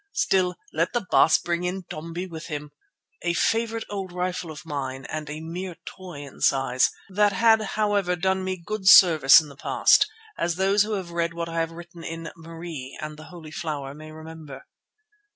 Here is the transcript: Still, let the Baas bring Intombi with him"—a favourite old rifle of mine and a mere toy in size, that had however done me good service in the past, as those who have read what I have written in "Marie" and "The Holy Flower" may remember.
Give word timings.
Still, 0.15 0.55
let 0.73 0.93
the 0.93 1.05
Baas 1.11 1.37
bring 1.37 1.61
Intombi 1.61 2.25
with 2.27 2.47
him"—a 2.47 3.33
favourite 3.35 3.83
old 3.87 4.11
rifle 4.11 4.49
of 4.49 4.65
mine 4.65 5.05
and 5.05 5.29
a 5.29 5.41
mere 5.41 5.75
toy 5.85 6.23
in 6.25 6.41
size, 6.41 6.89
that 7.09 7.33
had 7.33 7.61
however 7.77 8.15
done 8.15 8.43
me 8.43 8.57
good 8.57 8.87
service 8.87 9.39
in 9.39 9.47
the 9.47 9.55
past, 9.55 10.07
as 10.39 10.55
those 10.55 10.81
who 10.81 10.93
have 10.93 11.11
read 11.11 11.35
what 11.35 11.49
I 11.49 11.59
have 11.59 11.69
written 11.69 12.03
in 12.03 12.31
"Marie" 12.35 12.97
and 12.99 13.15
"The 13.15 13.25
Holy 13.25 13.51
Flower" 13.51 13.93
may 13.93 14.11
remember. 14.11 14.65